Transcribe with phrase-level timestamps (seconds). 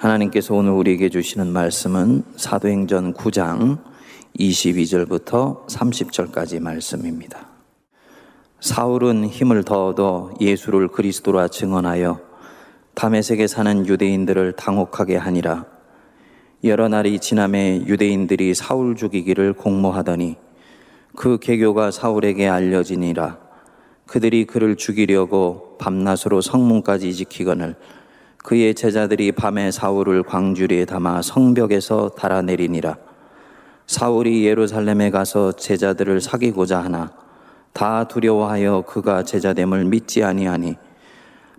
[0.00, 3.82] 하나님께서 오늘 우리에게 주시는 말씀은 사도행전 9장
[4.38, 7.50] 22절부터 30절까지 말씀입니다.
[8.60, 12.18] 사울은 힘을 더 얻어 예수를 그리스도라 증언하여
[12.94, 15.66] 담에색에 사는 유대인들을 당혹하게 하니라.
[16.64, 20.36] 여러 날이 지남에 유대인들이 사울 죽이기를 공모하더니
[21.14, 23.38] 그 계교가 사울에게 알려지니라.
[24.06, 27.76] 그들이 그를 죽이려고 밤낮으로 성문까지 지키거늘
[28.42, 32.96] 그의 제자들이 밤에 사울을 광주리에 담아 성벽에서 달아내리니라.
[33.86, 37.12] 사울이 예루살렘에 가서 제자들을 사귀고자 하나
[37.72, 40.76] 다 두려워하여 그가 제자됨을 믿지 아니하니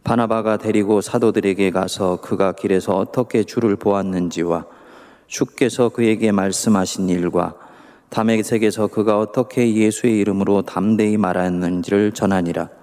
[0.04, 4.66] 바나바가 데리고 사도들에게 가서 그가 길에서 어떻게 주를 보았는지와
[5.28, 7.54] 주께서 그에게 말씀하신 일과
[8.10, 12.81] 담에색에서 그가 어떻게 예수의 이름으로 담대히 말하였는지를 전하니라.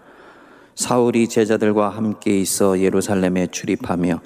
[0.78, 4.20] 사울이 제자들과 함께 있어 예루살렘에 출입하며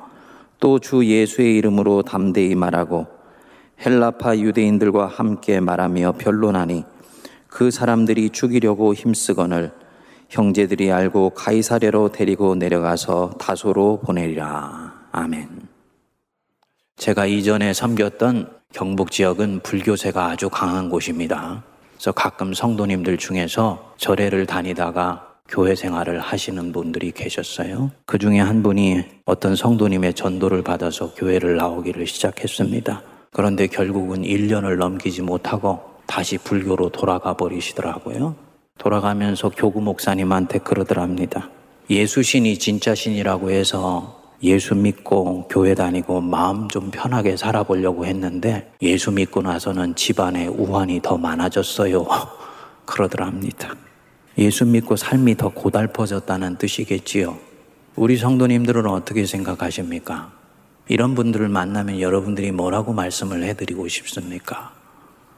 [0.61, 3.07] 또 주 예수의 이름으로 담대히 말하고
[3.81, 6.85] 헬라파 유대인들과 함께 말하며 변론하니
[7.49, 9.73] 그 사람들이 죽이려고 힘쓰거늘
[10.29, 14.93] 형제들이 알고 가이사랴로 데리고 내려가서 다소로 보내리라.
[15.11, 15.49] 아멘.
[16.97, 21.65] 제가 이전에 섬겼던 경북 지역은 불교세가 아주 강한 곳입니다.
[21.95, 27.91] 그래서 가끔 성도님들 중에서 절에를 다니다가 교회 생활을 하시는 분들이 계셨어요.
[28.07, 33.03] 그 중에 한 분이 어떤 성도님의 전도를 받아서 교회를 나오기를 시작했습니다.
[33.31, 38.35] 그런데 결국은 1년을 넘기지 못하고 다시 불교로 돌아가 버리시더라고요.
[38.79, 41.51] 돌아가면서 교구 목사님한테 그러더랍니다.
[41.91, 49.43] 예수신이 진짜 신이라고 해서 예수 믿고 교회 다니고 마음 좀 편하게 살아보려고 했는데 예수 믿고
[49.43, 52.07] 나서는 집안에 우환이 더 많아졌어요.
[52.87, 53.75] 그러더랍니다.
[54.39, 57.39] 예수 믿고 삶이 더 고달퍼졌다는 뜻이겠지요.
[57.97, 60.33] 우리 성도님들은 어떻게 생각하십니까?
[60.89, 64.73] 이런 분들을 만나면 여러분들이 뭐라고 말씀을 해드리고 싶습니까?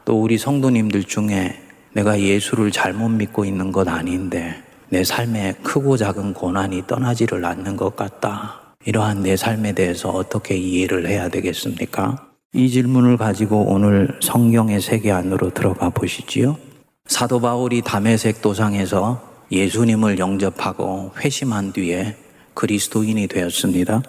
[0.04, 1.60] 또 우리 성도님들 중에
[1.92, 7.96] 내가 예수를 잘못 믿고 있는 것 아닌데 내 삶에 크고 작은 고난이 떠나지를 않는 것
[7.96, 8.60] 같다.
[8.84, 12.28] 이러한 내 삶에 대해서 어떻게 이해를 해야 되겠습니까?
[12.52, 16.56] 이 질문을 가지고 오늘 성경의 세계 안으로 들어가 보시지요.
[17.06, 19.22] 사도 바울이 담에색 도상에서
[19.52, 22.16] 예수님을 영접하고 회심한 뒤에
[22.54, 24.02] 그리스도인이 되었습니다.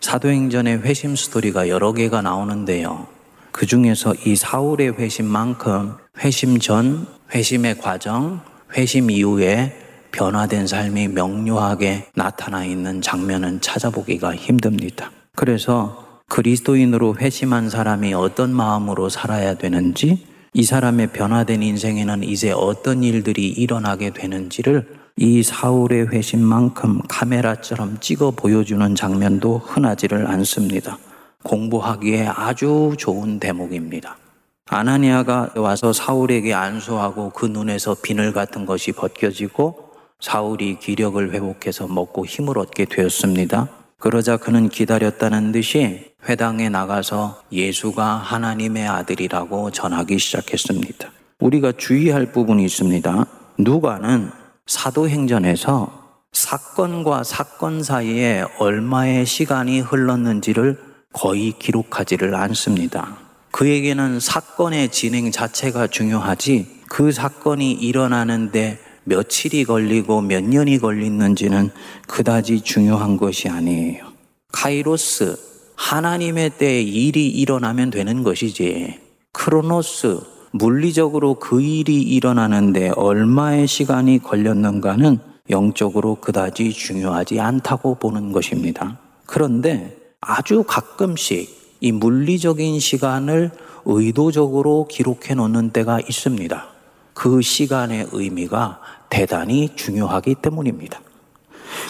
[0.00, 3.06] 사도행전의 회심 스토리가 여러 개가 나오는데요.
[3.52, 8.40] 그 중에서 이 사울의 회심만큼 회심 전, 회심의 과정,
[8.76, 9.78] 회심 이후에
[10.10, 15.10] 변화된 삶이 명료하게 나타나 있는 장면은 찾아보기가 힘듭니다.
[15.36, 23.48] 그래서 그리스도인으로 회심한 사람이 어떤 마음으로 살아야 되는지, 이 사람의 변화된 인생에는 이제 어떤 일들이
[23.48, 24.86] 일어나게 되는지를
[25.16, 30.98] 이 사울의 회심만큼 카메라처럼 찍어 보여주는 장면도 흔하지를 않습니다.
[31.42, 34.18] 공부하기에 아주 좋은 대목입니다.
[34.66, 42.58] 아나니아가 와서 사울에게 안수하고 그 눈에서 비늘 같은 것이 벗겨지고 사울이 기력을 회복해서 먹고 힘을
[42.58, 43.68] 얻게 되었습니다.
[43.98, 51.10] 그러자 그는 기다렸다는 듯이 회당에 나가서 예수가 하나님의 아들이라고 전하기 시작했습니다.
[51.40, 53.26] 우리가 주의할 부분이 있습니다.
[53.58, 54.30] 누가는
[54.66, 56.02] 사도행전에서
[56.32, 60.78] 사건과 사건 사이에 얼마의 시간이 흘렀는지를
[61.12, 63.18] 거의 기록하지를 않습니다.
[63.50, 71.70] 그에게는 사건의 진행 자체가 중요하지 그 사건이 일어나는데 며칠이 걸리고 몇 년이 걸리는지는
[72.06, 74.06] 그다지 중요한 것이 아니에요.
[74.52, 75.51] 카이로스,
[75.82, 79.00] 하나님의 때에 일이 일어나면 되는 것이지.
[79.32, 80.20] 크로노스,
[80.52, 85.18] 물리적으로 그 일이 일어나는데 얼마의 시간이 걸렸는가는
[85.50, 89.00] 영적으로 그다지 중요하지 않다고 보는 것입니다.
[89.26, 93.50] 그런데 아주 가끔씩 이 물리적인 시간을
[93.84, 96.64] 의도적으로 기록해 놓는 때가 있습니다.
[97.12, 101.00] 그 시간의 의미가 대단히 중요하기 때문입니다.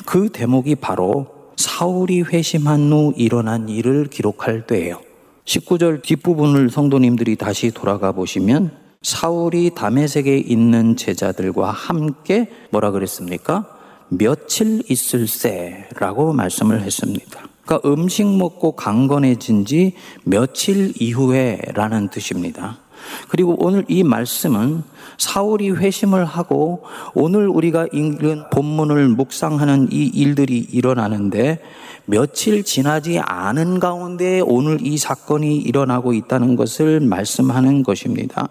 [0.07, 5.01] 그 대목이 바로 사울이 회심한 후 일어난 일을 기록할 때예요.
[5.45, 8.71] 19절 뒷부분을 성도님들이 다시 돌아가 보시면
[9.03, 13.67] 사울이 담에색에 있는 제자들과 함께 뭐라 그랬습니까?
[14.09, 17.49] 며칠 있을세라고 말씀을 했습니다.
[17.65, 19.95] 그러니까 음식 먹고 강건해진 지
[20.25, 22.79] 며칠 이후에라는 뜻입니다.
[23.29, 24.83] 그리고 오늘 이 말씀은
[25.19, 26.85] 사울이 회심을 하고
[27.15, 31.61] 오늘 우리가 읽은 본문을 묵상하는 이 일들이 일어나는데
[32.05, 38.49] 며칠 지나지 않은 가운데 오늘 이 사건이 일어나고 있다는 것을 말씀하는 것입니다.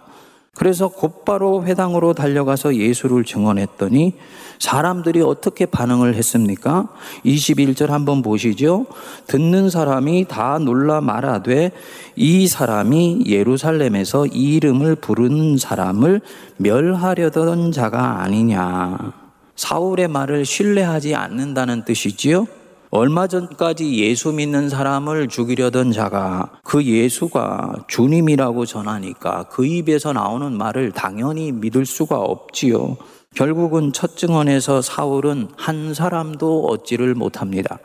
[0.53, 4.13] 그래서 곧바로 회당으로 달려가서 예수를 증언했더니
[4.59, 6.89] 사람들이 어떻게 반응을 했습니까?
[7.25, 8.85] 21절 한번 보시죠.
[9.27, 11.71] 듣는 사람이 다 놀라 말하되
[12.15, 16.21] 이 사람이 예루살렘에서 이 이름을 부르는 사람을
[16.57, 19.13] 멸하려던 자가 아니냐.
[19.55, 22.45] 사울의 말을 신뢰하지 않는다는 뜻이지요.
[22.93, 30.91] 얼마 전까지 예수 믿는 사람을 죽이려던 자가 그 예수가 주님이라고 전하니까 그 입에서 나오는 말을
[30.91, 32.97] 당연히 믿을 수가 없지요.
[33.33, 37.79] 결국은 첫 증언에서 사울은 한 사람도 얻지를 못합니다.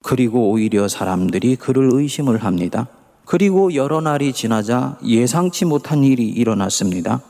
[0.00, 2.86] 그리고 오히려 사람들이 그를 의심을 합니다.
[3.24, 7.20] 그리고 여러 날이 지나자 예상치 못한 일이 일어났습니다.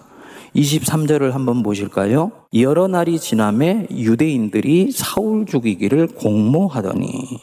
[0.55, 2.31] 23절을 한번 보실까요?
[2.55, 7.41] 여러 날이 지남에 유대인들이 사울 죽이기를 공모하더니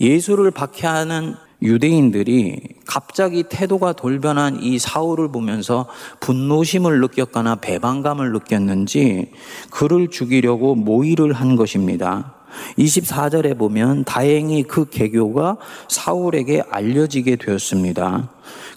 [0.00, 5.86] 예수를 박해하는 유대인들이 갑자기 태도가 돌변한 이 사울을 보면서
[6.20, 9.30] 분노심을 느꼈거나 배반감을 느꼈는지
[9.70, 12.34] 그를 죽이려고 모의를 한 것입니다.
[12.78, 15.56] 24절에 보면 다행히 그 개교가
[15.88, 18.28] 사울에게 알려지게 되었습니다.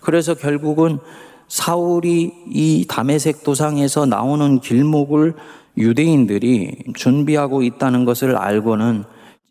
[0.02, 1.00] 그래서 결국은
[1.48, 5.36] 사울이 이 담에색 도상에서 나오는 길목을
[5.78, 9.04] 유대인들이 준비하고 있다는 것을 알고는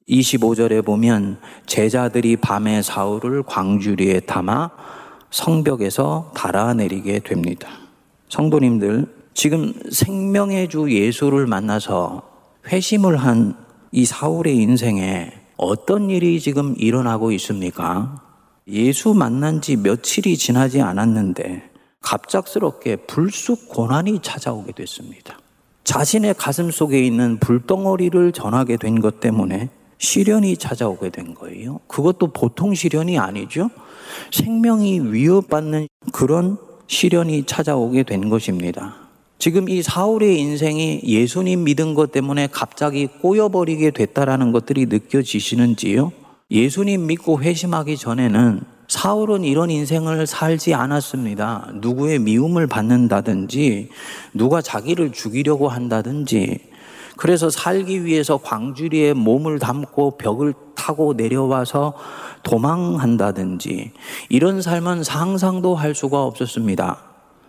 [0.08, 4.70] 25절에 보면 제자들이 밤에 사울을 광주리에 담아
[5.31, 7.69] 성벽에서 달아내리게 됩니다.
[8.29, 12.23] 성도님들, 지금 생명의 주 예수를 만나서
[12.67, 13.64] 회심을 한
[13.96, 18.20] 이 사울의 인생에 어떤 일이 지금 일어나고 있습니까?
[18.67, 21.70] 예수 만난 지 며칠이 지나지 않았는데
[22.04, 25.38] 갑작스럽게 불쑥 고난이 찾아오게 됐습니다.
[25.84, 31.80] 자신의 가슴 속에 있는 불덩어리를 전하게 된 것 때문에 시련이 찾아오게 된 거예요.
[31.88, 33.70] 그것도 보통 시련이 아니죠.
[34.32, 38.96] 생명이 위협받는 그런 시련이 찾아오게 된 것입니다.
[39.38, 46.12] 지금 이 사울의 인생이 예수님 믿은 것 때문에 갑자기 꼬여버리게 됐다라는 것들이 느껴지시는지요?
[46.50, 51.70] 예수님 믿고 회심하기 전에는 사울은 이런 인생을 살지 않았습니다.
[51.75, 53.88] 누구의 미움을 받는다든지,
[54.32, 56.60] 누가 자기를 죽이려고 한다든지,
[57.16, 61.94] 그래서 살기 위해서 광주리에 몸을 담고 벽을 타고 내려와서
[62.42, 63.92] 도망한다든지,
[64.28, 66.98] 이런 삶은 상상도 할 수가 없었습니다.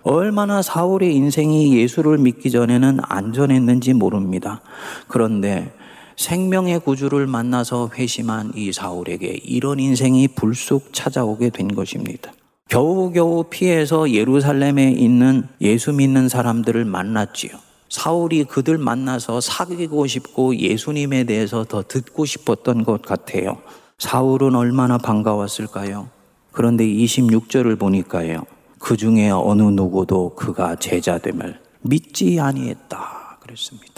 [0.03, 4.61] 얼마나 사울의 인생이 예수를 믿기 전에는 안전했는지 모릅니다.
[5.07, 5.73] 그런데
[6.15, 12.31] 생명의 구주를 만나서 회심한 이 사울에게 이런 인생이 불쑥 찾아오게 된 것입니다.
[12.69, 17.51] 겨우겨우 피해서 예루살렘에 있는 예수 믿는 사람들을 만났지요.
[17.89, 23.57] 사울이 그들 만나서 사귀고 싶고 예수님에 대해서 더 듣고 싶었던 것 같아요.
[23.99, 26.09] 사울은 얼마나 반가웠을까요?
[26.51, 28.43] 그런데 26절을 보니까요.
[28.79, 33.37] 그 중에 어느 누구도 그가 제자됨을 믿지 아니했다.
[33.41, 33.94] 그랬습니다.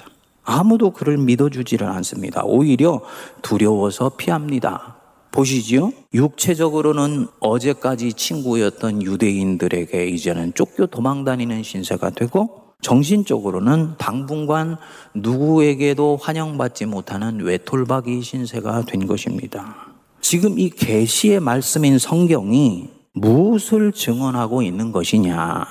[0.47, 2.41] 아무도 그를 믿어주지를 않습니다.
[2.45, 3.01] 오히려
[3.41, 4.95] 두려워서 피합니다.
[5.29, 5.91] 보시지요?
[6.13, 14.77] 육체적으로는 어제까지 친구였던 유대인들에게 이제는 쫓겨 도망 다니는 신세가 되고 정신적으로는 당분간
[15.13, 19.75] 누구에게도 환영받지 못하는 외톨박이 신세가 된 것입니다.
[20.21, 25.65] 지금 이 계시의 말씀인 성경이 무엇을 증언하고 있는 것이냐?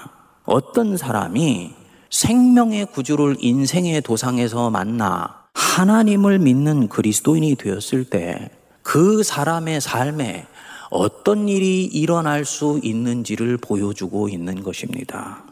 [0.44, 8.50] 어떤 사람이 생명의 구주를 인생의 도상에서 만나 하나님을 믿는 그리스도인이 되었을 때
[8.86, 10.46] 그 사람의 삶에
[10.90, 15.42] 어떤 일이 일어날 수 있는지를 보여주고 있는 것입니다.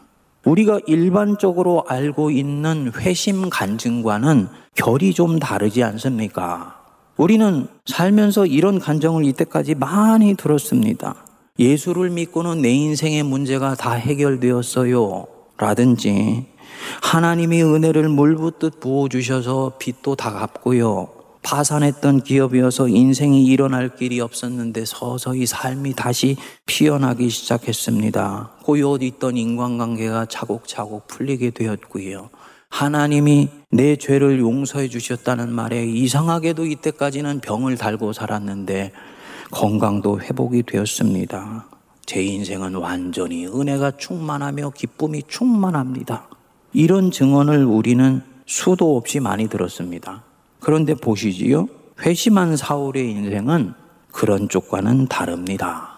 [0.45, 4.47] 우리가 일반적으로 알고 있는 회심 간증과는
[4.77, 6.81] 결이 좀 다르지 않습니까?
[7.17, 11.17] 우리는 살면서 이런 간정을 이때까지 많이 들었습니다.
[11.59, 15.27] 예수를 믿고는 내 인생의 문제가 다 해결되었어요.
[15.57, 16.47] 라든지
[17.03, 21.09] 하나님이 은혜를 물붓듯 부어주셔서 빚도 다 갚고요.
[21.43, 28.53] 파산했던 기업이어서 인생이 일어날 길이 없었는데 서서히 삶이 다시 피어나기 시작했습니다.
[28.63, 32.31] 고요 있던 인간관계가 차곡차곡 풀리게 되었고요.
[32.71, 38.93] 하나님이 내 죄를 용서해 주셨다는 말에 이상하게도 이때까지는 병을 달고 살았는데
[39.53, 41.67] 건강도 회복이 되었습니다.
[42.07, 46.29] 제 인생은 완전히 은혜가 충만하며 기쁨이 충만합니다.
[46.73, 50.23] 이런 증언을 우리는 수도 없이 많이 들었습니다.
[50.61, 51.69] 그런데 보시지요.
[52.01, 53.75] 회심한 사울의 인생은
[54.13, 55.97] 그런 쪽과는 다릅니다.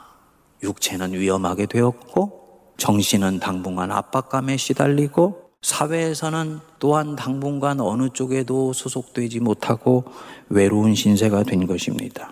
[0.62, 10.04] 육체는 위험하게 되었고, 정신은 당분간 압박감에 시달리고, 사회에서는 또한 당분간 어느 쪽에도 소속되지 못하고
[10.48, 12.30] 외로운 신세가 된 것입니다.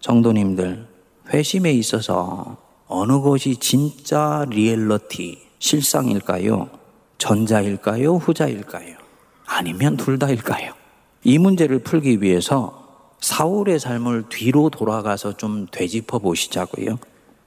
[0.00, 0.86] 성도님들,
[1.32, 6.68] 회심에 있어서 어느 것이 진짜 리얼러티, 실상일까요?
[7.18, 8.16] 전자일까요?
[8.16, 8.96] 후자일까요?
[9.46, 10.74] 아니면 둘 다일까요?
[11.22, 12.84] 이 문제를 풀기 위해서
[13.20, 16.98] 사울의 삶을 뒤로 돌아가서 좀 되짚어 보시자고요.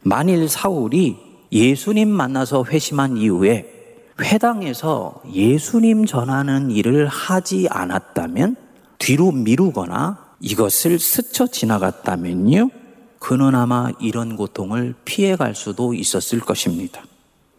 [0.01, 1.17] 만일 사울이
[1.51, 3.74] 예수님 만나서 회심한 이후에
[4.20, 8.56] 회당에서 예수님 전하는 일을 하지 않았다면
[8.98, 12.70] 뒤로 미루거나 이것을 스쳐 지나갔다면요.
[13.19, 17.03] 그는 아마 이런 고통을 피해갈 수도 있었을 것입니다.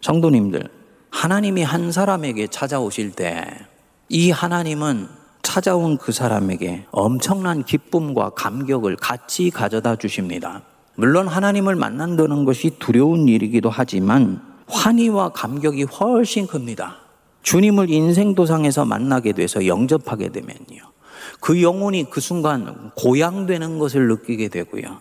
[0.00, 0.68] 성도님들,
[1.10, 3.44] 하나님이 한 사람에게 찾아오실 때
[4.10, 5.06] 이 하나님은
[5.42, 10.62] 찾아온 그 사람에게 엄청난 기쁨과 감격을 같이 가져다 주십니다.
[10.94, 16.96] 물론 하나님을 만난다는 것이 두려운 일이기도 하지만 환희와 감격이 훨씬 큽니다.
[17.42, 20.90] 주님을 인생도상에서 만나게 돼서 영접하게 되면요.
[21.40, 25.00] 그 영혼이 그 순간 고양되는 것을 느끼게 되고요.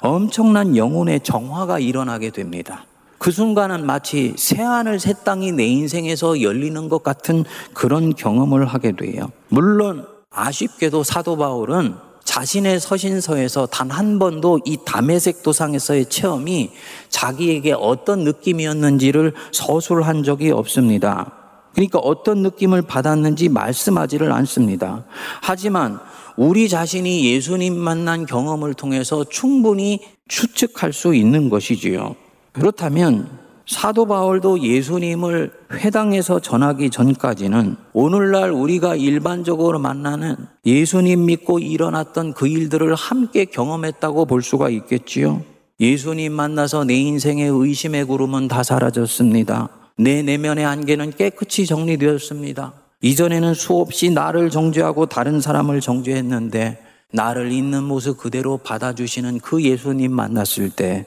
[0.00, 2.84] 엄청난 영혼의 정화가 일어나게 됩니다.
[3.18, 7.44] 그 순간은 마치 새하늘 새 땅이 내 인생에서 열리는 것 같은
[7.74, 9.30] 그런 경험을 하게 돼요.
[9.48, 16.70] 물론 아쉽게도 사도 바울은 자신의 서신서에서 단 한 번도 이 담에색 도상에서의 체험이
[17.08, 21.32] 자기에게 어떤 느낌이었는지를 서술한 적이 없습니다.
[21.72, 25.04] 그러니까 어떤 느낌을 받았는지 말씀하지를 않습니다.
[25.40, 26.00] 하지만
[26.38, 32.14] 우리 자신이 예수님 만난 경험을 통해서 충분히 추측할 수 있는 것이지요.
[32.52, 33.28] 그렇다면
[33.66, 42.94] 사도 바울도 예수님을 회당에서 전하기 전까지는 오늘날 우리가 일반적으로 만나는 예수님 믿고 일어났던 그 일들을
[42.94, 45.42] 함께 경험했다고 볼 수가 있겠지요.
[45.80, 49.70] 예수님 만나서 내 인생의 의심의 구름은 다 사라졌습니다.
[49.96, 52.74] 내 내면의 안개는 깨끗이 정리되었습니다.
[53.00, 60.70] 이전에는 수없이 나를 정죄하고 다른 사람을 정죄했는데 나를 있는 모습 그대로 받아주시는 그 예수님 만났을
[60.70, 61.06] 때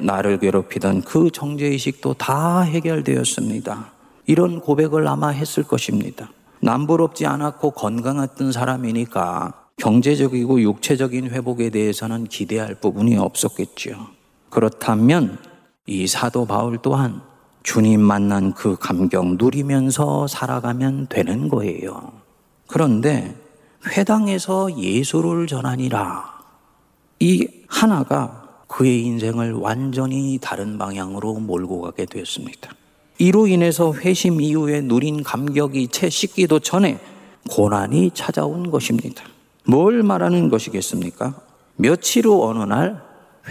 [0.00, 3.92] 나를 괴롭히던 그 정죄의식도 다 해결되었습니다.
[4.26, 6.30] 이런 고백을 아마 했을 것입니다.
[6.60, 14.08] 남부럽지 않았고 건강했던 사람이니까 경제적이고 육체적인 회복에 대해서는 기대할 부분이 없었겠죠.
[14.50, 15.38] 그렇다면
[15.86, 17.22] 이 사도 바울 또한
[17.68, 22.12] 주님 만난 그 감격 누리면서 살아가면 되는 거예요.
[22.66, 23.36] 그런데
[23.86, 26.32] 회당에서 예수를 전하니라.
[27.20, 32.70] 이 하나가 그의 인생을 완전히 다른 방향으로 몰고 가게 되었습니다.
[33.18, 36.98] 이로 인해서 회심 이후에 누린 감격이 채 식기도 전에
[37.50, 39.24] 고난이 찾아온 것입니다.
[39.66, 41.34] 뭘 말하는 것이겠습니까?
[41.76, 43.02] 며칠 후 어느 날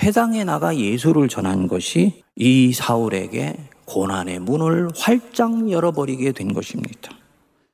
[0.01, 7.11] 회당에 나가 예수를 전한 것이 이 사울에게 고난의 문을 활짝 열어버리게 된 것입니다.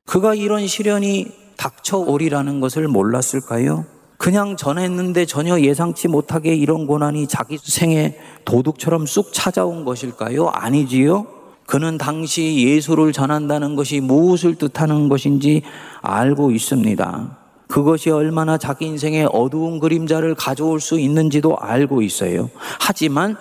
[0.05, 1.27] 그가 이런 시련이
[1.57, 3.85] 닥쳐오리라는 것을 몰랐을까요?
[4.17, 10.47] 그냥 전했는데 전혀 예상치 못하게 이런 고난이 자기 생에 도둑처럼 쑥 찾아온 것일까요?
[10.47, 11.25] 아니지요.
[11.65, 15.63] 그는 당시 예수를 전한다는 것이 무엇을 뜻하는 것인지
[16.01, 17.37] 알고 있습니다.
[17.67, 22.49] 그것이 얼마나 자기 인생에 어두운 그림자를 가져올 수 있는지도 알고 있어요.
[22.79, 23.35] 하지만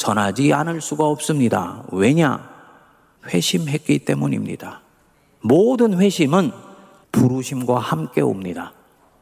[0.00, 1.84] 전하지 않을 수가 없습니다.
[1.92, 2.48] 왜냐?
[3.26, 4.80] 회심했기 때문입니다.
[5.42, 6.52] 모든 회심은
[7.12, 8.72] 부르심과 함께 옵니다.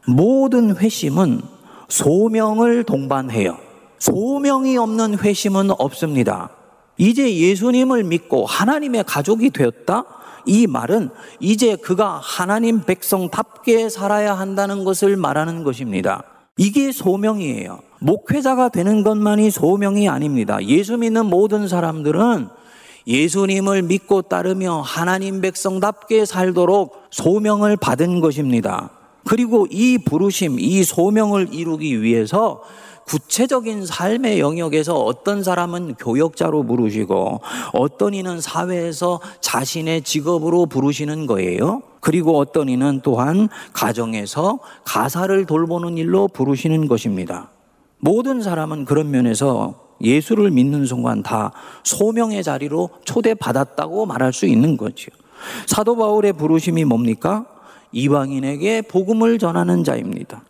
[0.06, 1.42] 모든 회심은
[1.88, 3.58] 소명을 동반해요.
[3.98, 6.50] 소명이 없는 회심은 없습니다.
[6.96, 10.04] 이제 예수님을 믿고 하나님의 가족이 되었다?
[10.46, 16.22] 이 말은 이제 그가 하나님 백성답게 살아야 한다는 것을 말하는 것입니다.
[16.56, 17.87] 이게 소명이에요.
[18.00, 20.62] 목회자가 되는 것만이 소명이 아닙니다.
[20.64, 22.48] 예수 믿는 모든 사람들은
[23.06, 28.90] 예수님을 믿고 따르며 하나님 백성답게 살도록 소명을 받은 것입니다.
[29.26, 32.62] 그리고 이 부르심, 이 소명을 이루기 위해서
[33.06, 37.40] 구체적인 삶의 영역에서 어떤 사람은 교역자로 부르시고
[37.72, 41.82] 어떤 이는 사회에서 자신의 직업으로 부르시는 거예요.
[42.00, 47.48] 그리고 어떤 이는 또한 가정에서 가사를 돌보는 일로 부르시는 것입니다.
[48.00, 51.52] 모든 사람은 그런 면에서 예수를 믿는 순간 다
[51.82, 55.10] 소명의 자리로 초대받았다고 말할 수 있는 거죠.
[55.66, 57.46] 사도 바울의 부르심이 뭡니까?
[57.92, 60.42] 이방인에게 복음을 전하는 자입니다.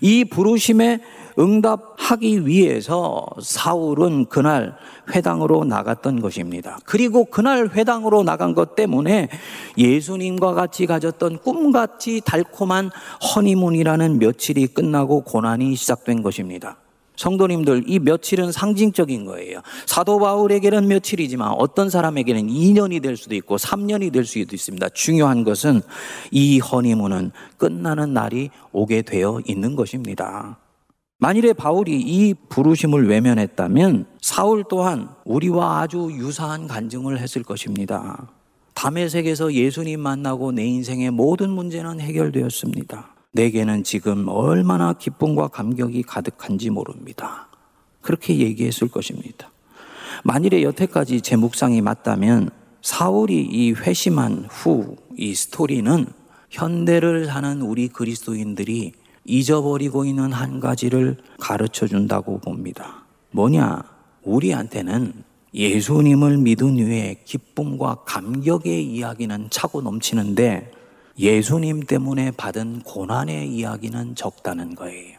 [0.00, 1.00] 이 부르심에
[1.38, 4.76] 응답하기 위해서 사울은 그날
[5.14, 6.78] 회당으로 나갔던 것입니다.
[6.86, 9.28] 그리고 그날 회당으로 나간 것 때문에
[9.76, 12.90] 예수님과 같이 가졌던 꿈같이 달콤한
[13.34, 16.78] 허니문이라는 며칠이 끝나고 고난이 시작된 것입니다.
[17.16, 19.60] 성도님들, 이 며칠은 상징적인 거예요.
[19.86, 24.88] 사도 바울에게는 며칠이지만 어떤 사람에게는 2년이 될 수도 있고 3년이 될 수도 있습니다.
[24.90, 25.82] 중요한 것은
[26.30, 30.58] 이 허니문은 끝나는 날이 오게 되어 있는 것입니다.
[31.18, 38.28] 만일에 바울이 이 부르심을 외면했다면 사울 또한 우리와 아주 유사한 간증을 했을 것입니다.
[38.74, 43.15] 담에색에서 예수님 만나고 내 인생의 모든 문제는 해결되었습니다.
[43.36, 47.48] 내게는 지금 얼마나 기쁨과 감격이 가득한지 모릅니다.
[48.00, 49.50] 그렇게 얘기했을 것입니다.
[50.24, 52.50] 만일에 여태까지 제 묵상이 맞다면
[52.82, 56.06] 사울이 이 회심한 후 이 스토리는
[56.50, 58.92] 현대를 사는 우리 그리스도인들이
[59.24, 63.04] 잊어버리고 있는 한 가지를 가르쳐 준다고 봅니다.
[63.30, 63.82] 뭐냐?
[64.22, 65.24] 우리한테는
[65.54, 70.70] 예수님을 믿은 후에 기쁨과 감격의 이야기는 차고 넘치는데
[71.18, 75.18] 예수님 때문에 받은 고난의 이야기는 적다는 거예요.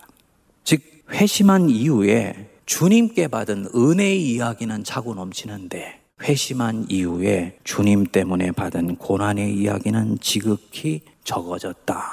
[0.63, 9.55] 즉, 회심한 이후에 주님께 받은 은혜의 이야기는 차고 넘치는데 회심한 이후에 주님 때문에 받은 고난의
[9.55, 12.03] 이야기는 지극히 적어졌다.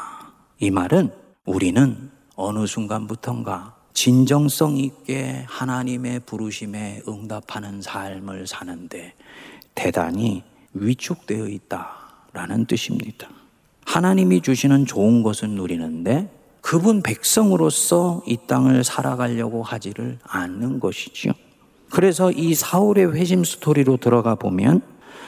[0.60, 1.10] 이 말은
[1.44, 9.14] 우리는 어느 순간부턴가 진정성 있게 하나님의 부르심에 응답하는 삶을 사는데
[9.74, 13.28] 대단히 위축되어 있다라는 뜻입니다.
[13.84, 21.32] 하나님이 주시는 좋은 것은 누리는데 그분 백성으로서 이 땅을 살아가려고 하지를 않는 것이지요.
[21.90, 24.80] 그래서 이 사울의 회심 스토리로 들어가 보면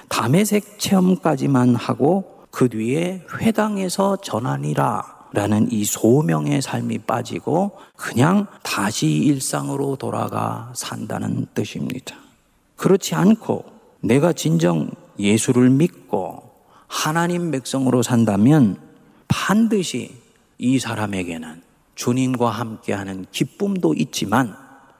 [0.09, 9.97] 담에색 체험까지만 하고 그 뒤에 회당에서 전하니라 라는 이 소명의 삶이 빠지고 그냥 다시 일상으로
[9.97, 12.17] 돌아가 산다는 뜻입니다.
[12.77, 13.65] 그렇지 않고
[14.01, 16.46] 내가 진정 예수를 믿고
[16.89, 18.81] 하나님 백성으로 산다면
[19.29, 20.15] 반드시
[20.59, 21.63] 이 사람에게는
[21.95, 24.55] 주님과 함께하는 기쁨도 있지만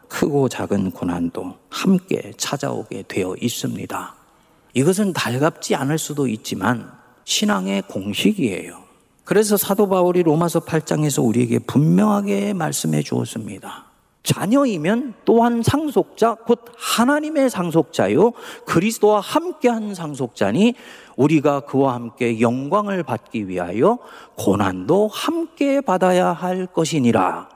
[0.09, 4.15] 크고 작은 고난도 함께 찾아오게 되어 있습니다.
[4.75, 6.91] 이것은 달갑지 않을 수도 있지만
[7.25, 8.85] 신앙의 공식이에요.
[9.25, 13.87] 그래서 사도 바울이 로마서 8장에서 우리에게 분명하게 말씀해 주었습니다.
[14.27, 18.33] 자녀이면 또한 상속자, 곧 하나님의 상속자요.
[18.67, 20.75] 그리스도와 함께한 상속자니
[21.17, 23.99] 우리가 그와 함께 영광을 받기 위하여
[24.37, 27.49] 고난도 함께 받아야 할 것이니라.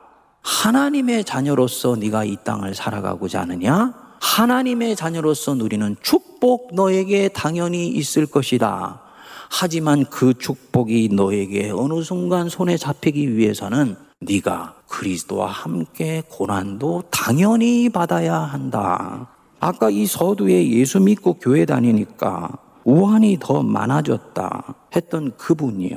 [0.43, 3.93] 하나님의 자녀로서 네가 이 땅을 살아가고자 하느냐?
[4.21, 9.03] 하나님의 자녀로서 누리는 축복 너에게 당연히 있을 것이다.
[9.51, 18.37] 하지만 그 축복이 너에게 어느 순간 손에 잡히기 위해서는 네가 그리스도와 함께 고난도 당연히 받아야
[18.37, 19.29] 한다.
[19.61, 22.51] 아까 이 서두에 예수 믿고 교회 다니니까
[22.85, 25.97] 우환이 더 많아졌다 했던 그분이요.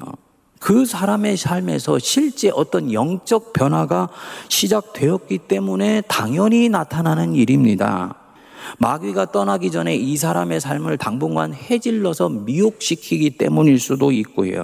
[0.62, 4.07] 그 사람의 삶에서 실제 어떤 영적 변화가
[4.47, 8.22] 시작되었기 때문에 당연히 나타나는 일입니다.
[8.80, 14.63] 마귀가 떠나기 전에 이 사람의 삶을 당분간 해질러서 미혹시키기 때문일 수도 있고요.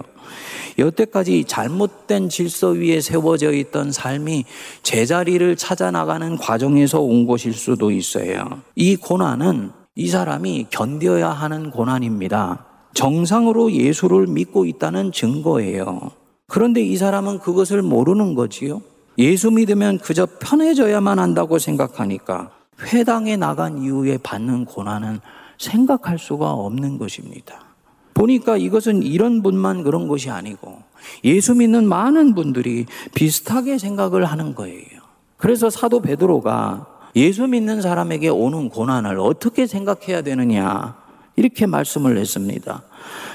[0.78, 4.46] 여태까지 잘못된 질서 위에 세워져 있던 삶이
[4.84, 8.62] 제자리를 찾아 나가는 과정에서 온 것일 수도 있어요.
[8.76, 12.66] 이 고난은 이 사람이 견뎌야 하는 고난입니다.
[12.94, 16.12] 정상으로 예수를 믿고 있다는 증거예요.
[16.48, 18.82] 그런데 이 사람은 그것을 모르는 거지요.
[19.18, 25.20] 예수 믿으면 그저 편해져야만 한다고 생각하니까 회당에 나간 이후에 받는 고난은
[25.58, 27.66] 생각할 수가 없는 것입니다.
[28.14, 30.82] 보니까 이것은 이런 분만 그런 것이 아니고
[31.24, 35.00] 예수 믿는 많은 분들이 비슷하게 생각을 하는 거예요.
[35.38, 40.98] 그래서 사도 베드로가 예수 믿는 사람에게 오는 고난을 어떻게 생각해야 되느냐
[41.38, 42.84] 이렇게 말씀을 했습니다.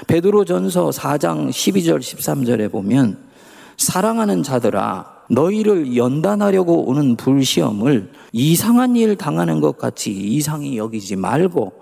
[0.07, 3.17] 베드로전서 4장 12절 13절에 보면
[3.77, 11.73] 사랑하는 자들아 너희를 연단하려고 오는 불시험을 이상한 일 당하는 것 같이 이상히 여기지 말고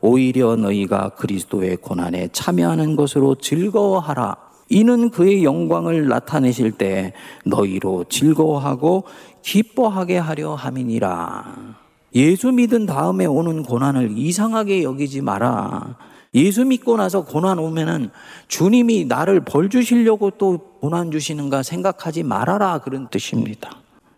[0.00, 4.36] 오히려 너희가 그리스도의 고난에 참여하는 것으로 즐거워하라.
[4.70, 9.04] 이는 그의 영광을 나타내실 때 너희로 즐거워하고
[9.42, 11.76] 기뻐하게 하려 함이니라.
[12.14, 15.96] 예수 믿은 다음에 오는 고난을 이상하게 여기지 마라.
[16.34, 18.10] 예수 믿고 나서 고난 오면은
[18.48, 23.70] 주님이 나를 벌 주시려고 또 고난 주시는가 생각하지 말아라 그런 뜻입니다.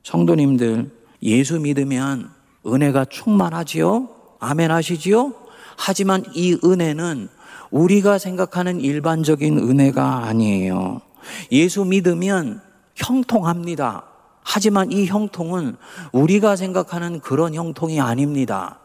[0.03, 0.91] 성도님들
[1.23, 2.31] 예수 믿으면
[2.67, 4.09] 은혜가 충만하지요?
[4.41, 5.35] 아멘 하시지요?
[5.77, 7.29] 하지만 이 은혜는
[7.71, 11.01] 우리가 생각하는 일반적인 은혜가 아니에요.
[11.53, 12.61] 예수 믿으면
[12.95, 14.05] 형통합니다.
[14.43, 15.77] 하지만 이 형통은
[16.13, 18.81] 우리가 생각하는 그런 형통이 아닙니다.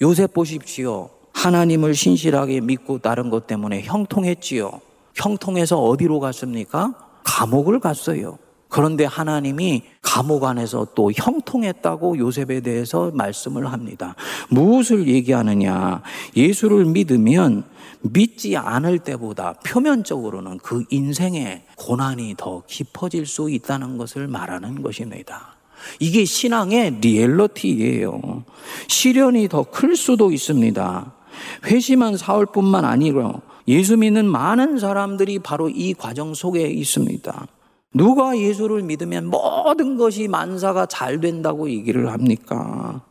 [0.00, 1.10] 요셉 보십시오.
[1.38, 4.80] 하나님을 신실하게 믿고 따른 것 때문에 형통했지요.
[5.14, 6.94] 형통해서 어디로 갔습니까?
[7.22, 8.38] 감옥을 갔어요.
[8.68, 14.16] 그런데 하나님이 감옥 안에서 또 형통했다고 요셉에 대해서 말씀을 합니다.
[14.50, 16.02] 무엇을 얘기하느냐?
[16.36, 17.62] 예수를 믿으면
[18.00, 25.56] 믿지 않을 때보다 표면적으로는 그 인생의 고난이 더 깊어질 수 있다는 것을 말하는 것입니다.
[26.00, 28.42] 이게 신앙의 리얼러티예요.
[28.88, 31.17] 시련이 더 클 수도 있습니다.
[31.64, 37.46] 회심한 사울뿐만 아니고 예수 믿는 많은 사람들이 바로 이 과정 속에 있습니다.
[37.94, 43.02] 누가 예수를 믿으면 모든 것이 만사가 잘 된다고 얘기를 합니까?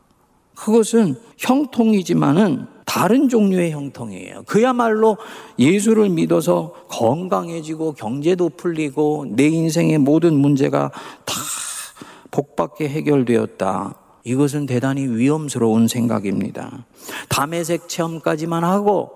[0.54, 4.44] 그것은 형통이지만은 다른 종류의 형통이에요.
[4.46, 5.18] 그야말로
[5.58, 10.90] 예수를 믿어서 건강해지고 경제도 풀리고 내 인생의 모든 문제가
[11.24, 11.34] 다
[12.30, 13.94] 복받게 해결되었다.
[14.28, 16.84] 이것은 대단히 위험스러운 생각입니다.
[17.28, 19.10] 담에색 체험까지만 하고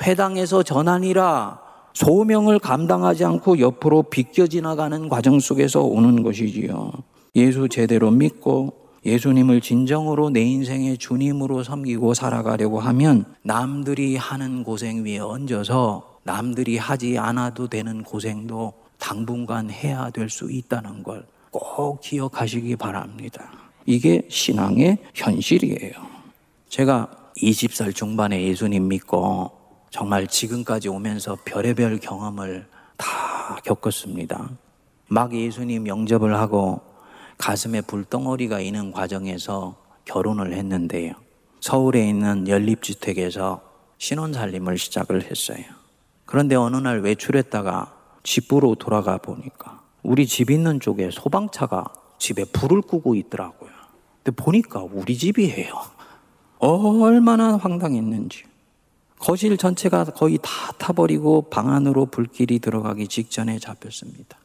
[0.00, 1.60] 회당에서 전하니라
[1.94, 6.92] 소명을 감당하지 않고 옆으로 비껴 지나가는 과정 속에서 오는 것이지요.
[7.36, 15.20] 예수 제대로 믿고 예수님을 진정으로 내 인생의 주님으로 섬기고 살아가려고 하면 남들이 하는 고생 위에
[15.20, 21.24] 얹어서 남들이 하지 않아도 되는 고생도 당분간 해야 될 수 있다는 걸
[21.58, 23.50] 꼭 기억하시기 바랍니다.
[23.86, 25.92] 이게 신앙의 현실이에요.
[26.68, 29.52] 제가 20살 중반에 예수님 믿고
[29.90, 34.50] 정말 지금까지 오면서 별의별 경험을 다 겪었습니다.
[35.08, 36.80] 막 예수님 영접을 하고
[37.38, 41.14] 가슴에 불덩어리가 있는 과정에서 결혼을 했는데요.
[41.60, 43.60] 서울에 있는 연립주택에서
[43.98, 45.64] 신혼 살림을 시작을 했어요.
[46.24, 51.84] 그런데 어느 날 외출했다가 집으로 돌아가 보니까 우리 집 있는 쪽에 소방차가
[52.18, 53.75] 집에 불을 끄고 있더라고요.
[54.26, 55.72] 근데 보니까 우리 집이에요.
[56.58, 58.42] 얼마나 황당했는지.
[59.20, 64.36] 거실 전체가 거의 다 타버리고 방 안으로 불길이 들어가기 직전에 잡혔습니다.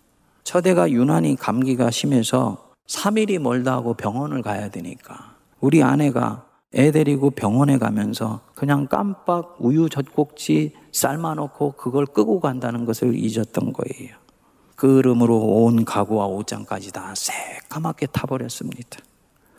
[0.43, 7.79] 첫애가 유난히 감기가 심해서 3일이 멀다 하고 병원을 가야 되니까 우리 아내가 애 데리고 병원에
[7.79, 14.15] 가면서 그냥 깜빡 우유 젖꼭지 삶아놓고 그걸 끄고 간다는 것을 잊었던 거예요.
[14.75, 18.99] 그 이름으로 온 가구와 옷장까지 다 새까맣게 타버렸습니다.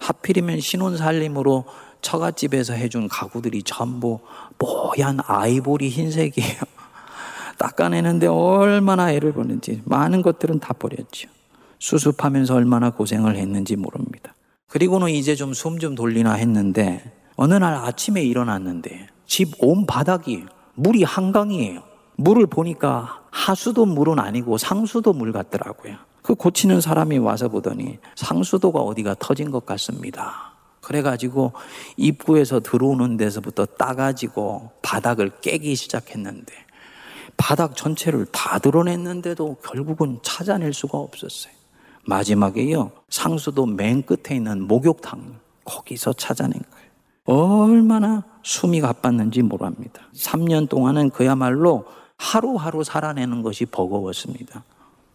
[0.03, 1.65] 하필이면 신혼 살림으로
[2.01, 4.21] 처갓집에서 해준 가구들이 전부
[4.59, 6.61] 뽀얀 아이보리 흰색이에요.
[7.59, 11.29] 닦아내는데 얼마나 애를 보는지 많은 것들은 다 버렸죠.
[11.79, 14.35] 수습하면서 얼마나 고생을 했는지 모릅니다.
[14.69, 21.83] 그리고는 이제 좀 숨좀 돌리나 했는데 어느 날 아침에 일어났는데 집 온 바닥이 물이 한강이에요.
[22.17, 25.97] 물을 보니까 하수도 물은 아니고 상수도 물 같더라고요.
[26.23, 30.53] 그 고치는 사람이 와서 보더니 상수도가 어디가 터진 것 같습니다.
[30.81, 31.53] 그래가지고
[31.97, 36.53] 입구에서 들어오는 데서부터 따가지고 바닥을 깨기 시작했는데
[37.37, 41.53] 바닥 전체를 다 드러냈는데도 결국은 찾아낼 수가 없었어요.
[42.05, 42.91] 마지막에요.
[43.09, 46.93] 상수도 맨 끝에 있는 목욕탕 거기서 찾아낸 거예요.
[47.25, 50.03] 얼마나 숨이 가빴는지 모릅니다.
[50.15, 54.65] 3년 동안은 그야말로 하루하루 살아내는 것이 버거웠습니다.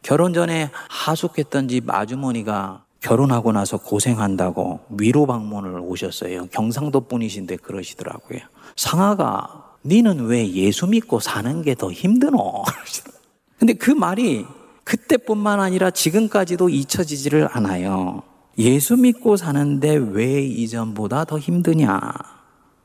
[0.08, 6.48] 결혼 전에 하숙했던 집 아주머니가 결혼하고 나서 고생한다고 위로 방문을 오셨어요.
[6.48, 8.40] 경상도 분이신데 그러시더라고요.
[8.78, 12.64] 상아가 니는 왜 예수 믿고 사는 게 더 힘드노?
[13.60, 14.46] 근데 그 말이
[14.86, 18.24] 그때뿐만 아니라 지금까지도 잊혀지지를 않아요.
[18.58, 22.00] 예수 믿고 사는데 왜 이전보다 더 힘드냐?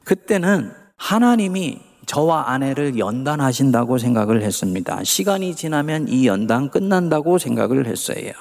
[0.03, 5.03] 그때는 하나님이 저와 아내를 연단하신다고 생각을 했습니다.
[5.05, 8.33] 시간이 지나면 이 연단 끝난다고 생각을 했어요.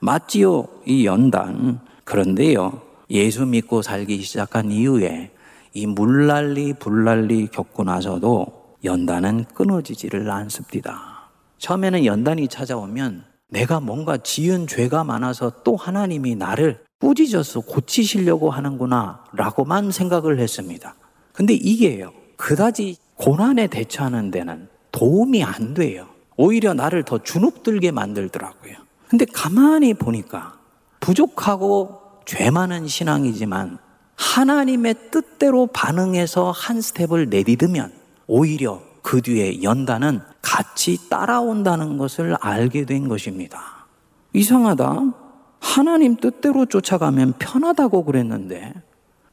[0.00, 0.66] 맞지요?
[0.86, 1.80] 이 연단.
[2.04, 5.30] 그런데요, 예수 믿고 살기 시작한 이후에
[5.72, 11.30] 이 물난리 불난리 겪고 나서도 연단은 끊어지지를 않습니다.
[11.58, 19.90] 처음에는 연단이 찾아오면 내가 뭔가 지은 죄가 많아서 또 하나님이 나를 꾸짖어서 고치시려고 하는구나 라고만
[19.90, 20.94] 생각을 했습니다.
[21.32, 22.12] 근데 이게요.
[22.36, 26.06] 그다지 고난에 대처하는 데는 도움이 안 돼요.
[26.36, 28.74] 오히려 나를 더 주눅들게 만들더라고요.
[29.08, 30.58] 근데 가만히 보니까
[31.00, 33.78] 부족하고 죄 많은 신앙이지만
[34.16, 37.92] 하나님의 뜻대로 반응해서 한 스텝을 내딛으면
[38.26, 43.86] 오히려 그 뒤에 연단은 같이 따라온다는 것을 알게 된 것입니다.
[44.32, 45.12] 이상하다.
[45.60, 48.74] 하나님 뜻대로 쫓아가면 편하다고 그랬는데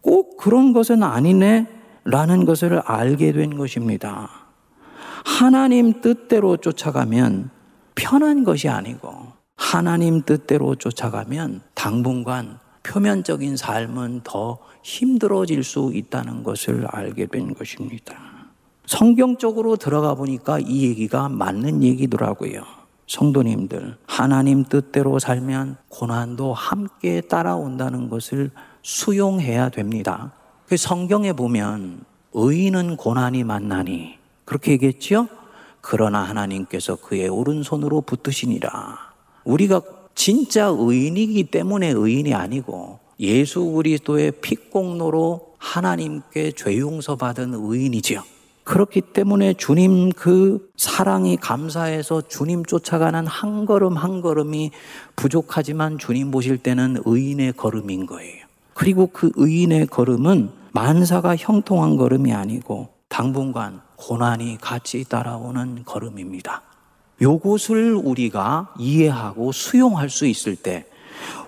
[0.01, 1.67] 꼭 그런 것은 아니네
[2.03, 4.29] 라는 것을 알게 된 것입니다.
[5.23, 7.49] 하나님 뜻대로 쫓아가면
[7.95, 17.27] 편한 것이 아니고 하나님 뜻대로 쫓아가면 당분간 표면적인 삶은 더 힘들어질 수 있다는 것을 알게
[17.27, 18.15] 된 것입니다.
[18.87, 22.63] 성경적으로 들어가 보니까 이 얘기가 맞는 얘기더라고요.
[23.07, 30.33] 성도님들, 하나님 뜻대로 살면 고난도 함께 따라온다는 것을 수용해야 됩니다.
[30.71, 34.13] 그 성경에 보면 의인은 고난이 만나니
[34.45, 35.27] 그렇게 얘기했지요?
[35.81, 38.97] 그러나 하나님께서 그의 오른손으로 붙드시니라.
[39.43, 39.81] 우리가
[40.15, 48.23] 진짜 의인이기 때문에 의인이 아니고 예수 그리스도의 피공로로 하나님께 죄 용서 받은 의인이지요.
[48.63, 54.71] 그렇기 때문에 주님 그 사랑이 감사해서 주님 쫓아가는 한 걸음 한 걸음이
[55.17, 58.45] 부족하지만 주님 보실 때는 의인의 걸음인 거예요.
[58.73, 66.61] 그리고 그 의인의 걸음은 만사가 형통한 걸음이 아니고 당분간 고난이 같이 따라오는 걸음입니다.
[67.21, 70.85] 요것을 우리가 이해하고 수용할 수 있을 때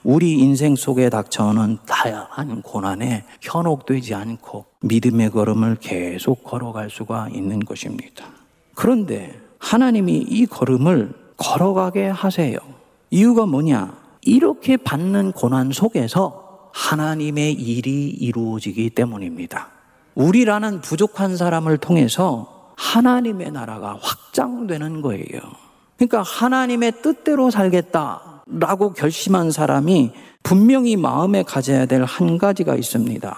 [0.03, 8.25] 우리 인생 속에 닥쳐오는 다양한 고난에 현혹되지 않고 믿음의 걸음을 계속 걸어갈 수가 있는 것입니다.
[8.75, 12.57] 그런데 하나님이 이 걸음을 걸어가게 하세요.
[13.09, 13.97] 이유가 뭐냐?
[14.21, 16.42] 이렇게 받는 고난 속에서
[16.73, 19.69] 하나님의 일이 이루어지기 때문입니다.
[20.15, 25.39] 우리라는 부족한 사람을 통해서 하나님의 나라가 확장되는 거예요.
[25.97, 33.37] 그러니까 하나님의 뜻대로 살겠다라고 결심한 사람이 분명히 마음에 가져야 될 한 가지가 있습니다.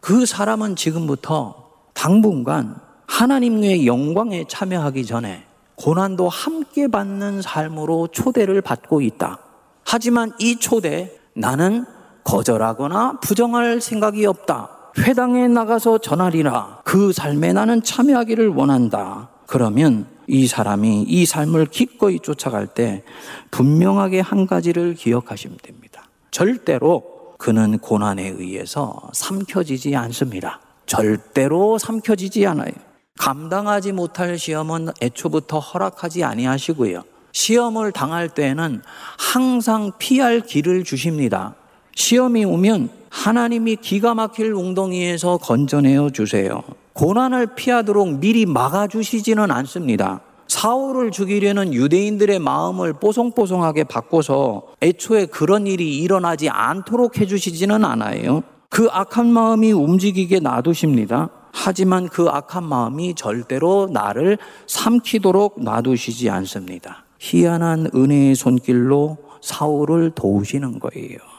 [0.00, 5.44] 그 사람은 지금부터 당분간 하나님의 영광에 참여하기 전에
[5.76, 9.38] 고난도 함께 받는 삶으로 초대를 받고 있다.
[9.84, 11.84] 하지만 이 초대 나는
[12.24, 14.70] 거절하거나 부정할 생각이 없다.
[14.98, 16.80] 회당에 나가서 전하리라.
[16.84, 19.30] 그 삶에 나는 참여하기를 원한다.
[19.46, 23.02] 그러면 이 사람이 이 삶을 기꺼이 쫓아갈 때
[23.50, 26.04] 분명하게 한 가지를 기억하시면 됩니다.
[26.30, 30.60] 절대로 그는 고난에 의해서 삼켜지지 않습니다.
[30.86, 32.72] 절대로 삼켜지지 않아요.
[33.18, 37.02] 감당하지 못할 시험은 애초부터 허락하지 아니하시고요.
[37.32, 38.82] 시험을 당할 때에는
[39.18, 41.54] 항상 피할 길을 주십니다.
[41.94, 46.62] 시험이 오면 하나님이 기가 막힐 웅덩이에서 건져내어 주세요.
[46.94, 50.20] 고난을 피하도록 미리 막아주시지는 않습니다.
[50.48, 58.42] 사울을 죽이려는 유대인들의 마음을 뽀송뽀송하게 바꿔서 애초에 그런 일이 일어나지 않도록 해주시지는 않아요.
[58.68, 61.30] 그 악한 마음이 움직이게 놔두십니다.
[61.52, 67.04] 하지만 그 악한 마음이 절대로 나를 삼키도록 놔두시지 않습니다.
[67.18, 71.31] 희한한 은혜의 손길로 사울을 도우시는 거예요.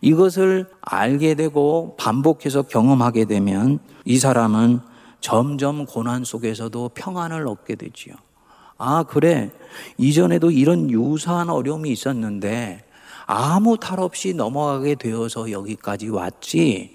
[0.00, 4.80] 이것을 알게 되고 반복해서 경험하게 되면 이 사람은
[5.20, 8.14] 점점 고난 속에서도 평안을 얻게 되지요.
[8.76, 9.50] 아, 그래.
[9.96, 12.84] 이전에도 이런 유사한 어려움이 있었는데
[13.26, 16.94] 아무 탈 없이 넘어가게 되어서 여기까지 왔지.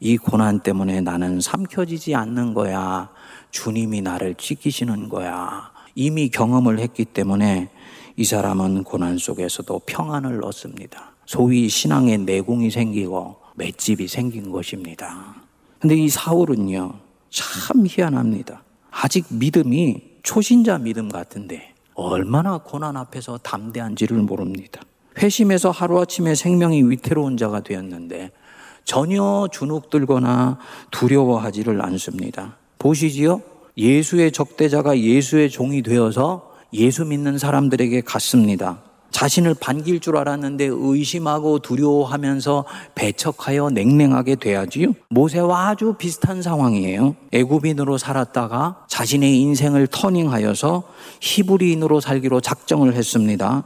[0.00, 3.10] 이 고난 때문에 나는 삼켜지지 않는 거야.
[3.50, 5.72] 주님이 나를 지키시는 거야.
[5.94, 7.70] 이미 경험을 했기 때문에
[8.16, 11.13] 이 사람은 고난 속에서도 평안을 얻습니다.
[11.26, 15.34] 소위 신앙의 내공이 생기고 맷집이 생긴 것입니다.
[15.78, 16.94] 근데 이 사울은요,
[17.30, 18.62] 참 희한합니다.
[18.90, 24.80] 아직 믿음이 초신자 믿음 같은데 얼마나 고난 앞에서 담대한지를 모릅니다.
[25.18, 28.32] 회심해서 하루아침에 생명이 위태로운 자가 되었는데
[28.84, 30.58] 전혀 주눅들거나
[30.90, 32.56] 두려워하지를 않습니다.
[32.78, 33.42] 보시지요?
[33.76, 38.82] 예수의 적대자가 예수의 종이 되어서 예수 믿는 사람들에게 갔습니다.
[39.14, 42.64] 자신을 반길 줄 알았는데 의심하고 두려워하면서
[42.96, 44.88] 배척하여 냉랭하게 돼야지요.
[45.08, 47.14] 모세와 아주 비슷한 상황이에요.
[47.30, 50.82] 애굽인으로 살았다가 자신의 인생을 터닝하여서
[51.20, 53.62] 히브리인으로 살기로 작정을 했습니다.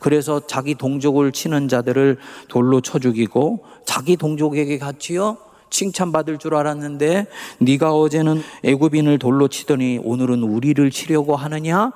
[0.00, 5.36] 그래서 자기 동족을 치는 자들을 돌로 쳐 죽이고 자기 동족에게 같이요
[5.70, 7.28] 칭찬받을 줄 알았는데
[7.60, 11.92] 네가 어제는 애굽인을 돌로 치더니 오늘은 우리를 치려고 하느냐?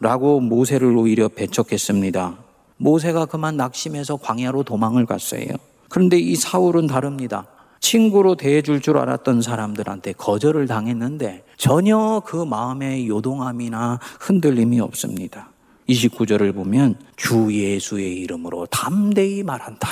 [0.00, 2.45] 라고 모세를 오히려 배척했습니다.
[2.78, 5.46] 모세가 그만 낙심해서 광야로 도망을 갔어요.
[5.88, 7.46] 그런데 이 사울은 다릅니다.
[7.80, 15.50] 친구로 대해줄 줄 알았던 사람들한테 거절을 당했는데 전혀 그 마음에 요동함이나 흔들림이 없습니다.
[15.88, 19.88] 29절을 보면 주 예수의 이름으로 담대히 말한다.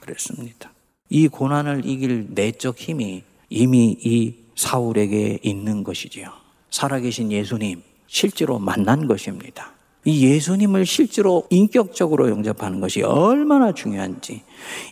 [0.00, 0.72] 그랬습니다.
[1.08, 6.32] 이 고난을 이길 내적 힘이 이미 이 사울에게 있는 것이지요.
[6.70, 9.75] 살아계신 예수님, 실제로 만난 것입니다.
[10.06, 14.42] 이 예수님을 실제로 인격적으로 영접하는 것이 얼마나 중요한지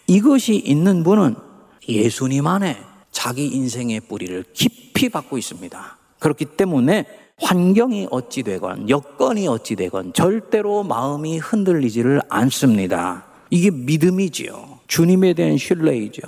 [0.09, 1.37] 이것이 있는 분은
[1.89, 2.77] 예수님 안에
[3.13, 5.99] 자기 인생의 뿌리를 깊이 받고 있습니다.
[6.19, 13.25] 그렇기 때문에 환경이 어찌 되건 여건이 어찌 되건 절대로 마음이 흔들리지를 않습니다.
[13.51, 14.81] 이게 믿음이지요.
[14.89, 16.23] 주님에 대한 신뢰이죠.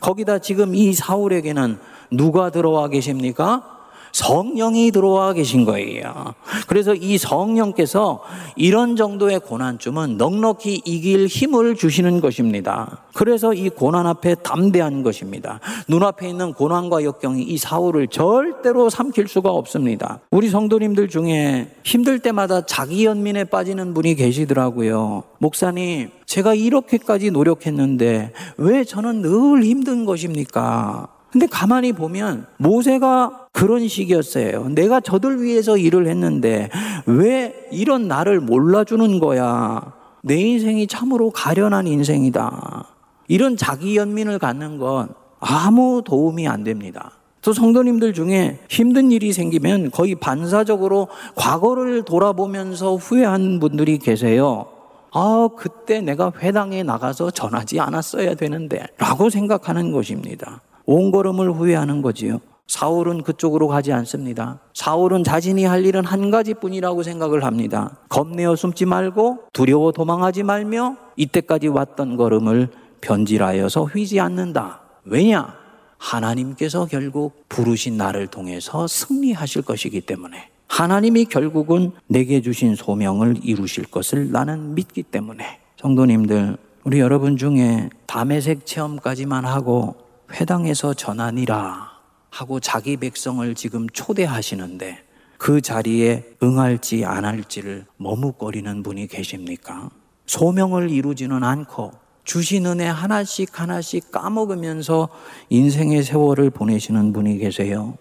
[0.00, 1.78] 거기다 지금 이 사울에게는
[2.10, 3.77] 누가 들어와 계십니까?
[4.12, 6.34] 성령이 들어와 계신 거예요.
[6.66, 8.22] 그래서 이 성령께서
[8.56, 12.98] 이런 정도의 고난쯤은 넉넉히 이길 힘을 주시는 것입니다.
[13.14, 15.60] 그래서 이 고난 앞에 담대한 것입니다.
[15.88, 20.20] 눈앞에 있는 고난과 역경이 이 사울을 절대로 삼킬 수가 없습니다.
[20.30, 25.24] 우리 성도님들 중에 힘들 때마다 자기 연민에 빠지는 분이 계시더라고요.
[25.38, 31.08] 목사님, 제가 이렇게까지 노력했는데 왜 저는 늘 힘든 것입니까?
[31.30, 34.68] 근데 가만히 보면 모세가 그런 시기였어요.
[34.70, 36.70] 내가 저들 위해서 일을 했는데
[37.06, 39.92] 왜 이런 나를 몰라주는 거야?
[40.22, 42.86] 내 인생이 참으로 가련한 인생이다.
[43.28, 47.12] 이런 자기 연민을 갖는 건 아무 도움이 안 됩니다.
[47.42, 54.66] 또 성도님들 중에 힘든 일이 생기면 거의 반사적으로 과거를 돌아보면서 후회한 분들이 계세요.
[55.12, 60.60] 아, 그때 내가 회당에 나가서 전하지 않았어야 되는데, 라고 생각하는 것입니다.
[60.90, 62.40] 온 걸음을 후회하는 거지요.
[62.66, 64.58] 사울은 그쪽으로 가지 않습니다.
[64.72, 67.98] 사울은 자신이 할 일은 한 가지뿐이라고 생각을 합니다.
[68.08, 72.70] 겁내어 숨지 말고 두려워 도망하지 말며 이때까지 왔던 걸음을
[73.02, 74.80] 변질하여서 휘지 않는다.
[75.04, 75.54] 왜냐?
[75.98, 84.32] 하나님께서 결국 부르신 나를 통해서 승리하실 것이기 때문에 하나님이 결국은 내게 주신 소명을 이루실 것을
[84.32, 91.90] 나는 믿기 때문에 성도님들 우리 여러분 중에 담에색 체험까지만 하고 회당에서 전하니라
[92.30, 95.04] 하고 자기 백성을 지금 초대하시는데
[95.38, 99.88] 그 자리에 응할지 안 할지를 머뭇거리는 분이 계십니까?
[100.26, 101.92] 소명을 이루지는 않고
[102.24, 105.08] 주신 은혜 하나씩 하나씩 까먹으면서
[105.48, 107.96] 인생의 세월을 보내시는 분이 계세요.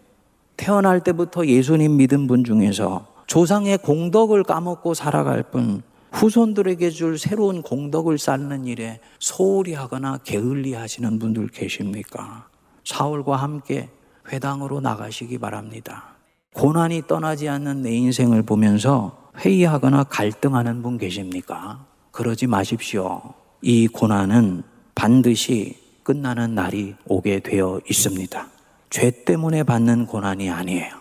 [0.58, 8.17] 태어날 때부터 예수님 믿은 분 중에서 조상의 공덕을 까먹고 살아갈 뿐 후손들에게 줄 새로운 공덕을
[8.17, 12.48] 쌓는 일에 소홀히 하거나 게을리 하시는 분들 계십니까?
[12.84, 13.89] 사울과 함께
[14.32, 16.15] 회당으로 나가시기 바랍니다.
[16.54, 21.86] 고난이 떠나지 않는 내 인생을 보면서 회의하거나 갈등하는 분 계십니까?
[22.12, 23.22] 그러지 마십시오.
[23.62, 24.63] 이 고난은
[24.96, 28.48] 반드시 끝나는 날이 오게 되어 있습니다.
[28.89, 30.96] 죄 때문에 받는 고난이 아니에요.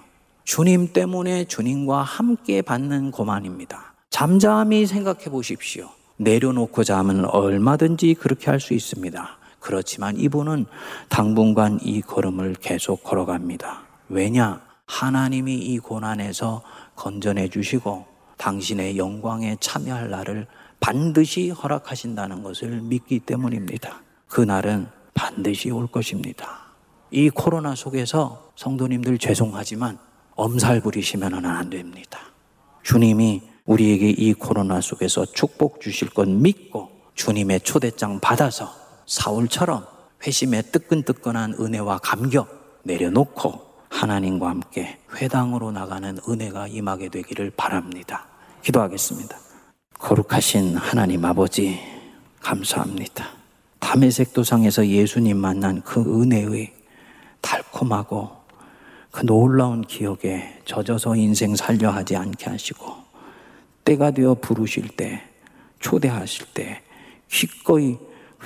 [0.45, 3.96] 주님 때문에 주님과 함께 받는 고난입니다.
[4.11, 5.91] 잠잠히 생각해 보십시오.
[6.17, 9.39] 내려놓고 자면 얼마든지 그렇게 할 수 있습니다.
[9.61, 10.67] 그렇지만 이분은
[11.09, 13.83] 당분간 이 걸음을 계속 걸어갑니다.
[14.09, 14.63] 왜냐?
[14.87, 16.63] 하나님이 이 고난에서
[16.95, 18.07] 건져내 주시고
[18.39, 20.47] 당신의 영광에 참여할 날을
[20.79, 24.03] 반드시 허락하신다는 것을 믿기 때문입니다.
[24.29, 26.67] 그 날은 반드시 올 것입니다.
[27.11, 29.99] 이 코로나 속에서 성도님들 죄송하지만
[30.37, 32.21] 엄살 부리시면 안 됩니다.
[32.83, 38.73] 주님이 우리에게 이 코로나 속에서 축복 주실 건 믿고 주님의 초대장 받아서
[39.07, 39.85] 사울처럼
[40.27, 48.27] 회심에 뜨끈뜨끈한 은혜와 감격 내려놓고 하나님과 함께 회당으로 나가는 은혜가 임하게 되기를 바랍니다.
[48.63, 49.37] 기도하겠습니다.
[49.99, 51.81] 거룩하신 하나님 아버지,
[52.41, 53.29] 감사합니다.
[53.79, 56.73] 담에색 도상에서 예수님 만난 그 은혜의
[57.41, 58.31] 달콤하고
[59.11, 63.06] 그 놀라운 기억에 젖어서 인생 살려 하지 않게 하시고
[63.87, 65.23] 때가 되어 부르실 때
[65.79, 66.83] 초대하실 때
[67.29, 67.97] 기꺼이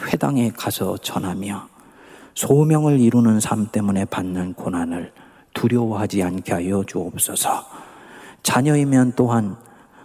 [0.07, 1.69] 회당에 가서 전하며
[2.35, 5.13] 소명을 이루는 삶 때문에 받는 고난을
[5.55, 7.67] 두려워하지 않게 하여 주옵소서.
[8.43, 9.57] 자녀이면 또한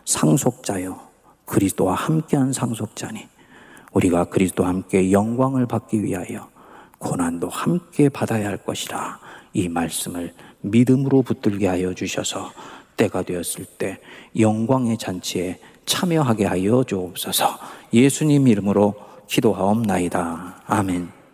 [0.06, 1.00] 상속자요.
[1.46, 3.28] 그리스도와 함께한 상속자니
[3.92, 6.50] 우리가 그리스도와 함께 영광을 받기 위하여
[6.98, 9.20] 고난도 함께 받아야 할 것이라
[9.54, 12.52] 이 말씀을 믿음으로 붙들게 하여 주셔서
[12.98, 14.00] 때가 되었을 때
[14.38, 17.58] 영광의 잔치에 참여하게 하여 주옵소서
[17.94, 18.96] 예수님 이름으로
[19.28, 20.64] 기도하옵나이다.
[20.66, 21.25] 아멘.